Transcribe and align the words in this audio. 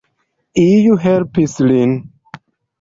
Iu 0.69 0.95
helpis 1.05 1.55
lin. 1.69 1.97